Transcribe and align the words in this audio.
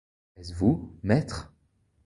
Est-ce 0.35 0.53
vous, 0.55 0.97
maître? 1.03 1.53